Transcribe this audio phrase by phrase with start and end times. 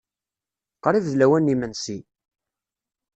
[0.83, 1.97] Qrib d lawan n yimensi.